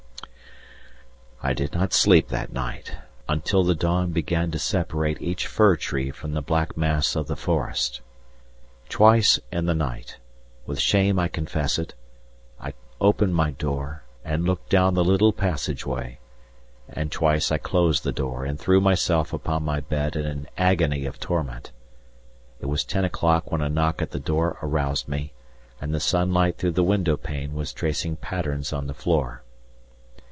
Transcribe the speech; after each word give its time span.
I 1.43 1.53
did 1.53 1.73
not 1.73 1.91
sleep 1.91 2.27
that 2.27 2.53
night, 2.53 2.97
until 3.27 3.63
the 3.63 3.73
dawn 3.73 4.11
began 4.11 4.51
to 4.51 4.59
separate 4.59 5.19
each 5.19 5.47
fir 5.47 5.75
tree 5.75 6.11
from 6.11 6.33
the 6.33 6.41
black 6.43 6.77
mass 6.77 7.15
of 7.15 7.25
the 7.25 7.35
forest. 7.35 7.99
Twice 8.89 9.39
in 9.51 9.65
the 9.65 9.73
night, 9.73 10.19
with 10.67 10.79
shame 10.79 11.17
I 11.17 11.27
confess 11.27 11.79
it, 11.79 11.95
I 12.59 12.75
opened 13.01 13.33
my 13.33 13.49
door 13.49 14.03
and 14.23 14.45
looked 14.45 14.69
down 14.69 14.93
the 14.93 15.03
little 15.03 15.33
passage 15.33 15.83
way; 15.83 16.19
and 16.87 17.11
twice 17.11 17.51
I 17.51 17.57
closed 17.57 18.03
the 18.03 18.11
door 18.11 18.45
and 18.45 18.59
threw 18.59 18.79
myself 18.79 19.33
upon 19.33 19.63
my 19.63 19.79
bed 19.79 20.15
in 20.15 20.27
an 20.27 20.47
agony 20.59 21.07
of 21.07 21.19
torment. 21.19 21.71
It 22.59 22.67
was 22.67 22.83
ten 22.85 23.03
o'clock 23.03 23.51
when 23.51 23.61
a 23.61 23.67
knock 23.69 23.99
at 23.99 24.11
the 24.11 24.19
door 24.19 24.59
aroused 24.61 25.07
me, 25.07 25.33
and 25.81 25.91
the 25.91 25.99
sunlight 25.99 26.59
through 26.59 26.73
the 26.73 26.83
window 26.83 27.17
pane 27.17 27.55
was 27.55 27.73
tracing 27.73 28.17
patterns 28.17 28.71
on 28.71 28.85
the 28.85 28.93
floor. 28.93 29.41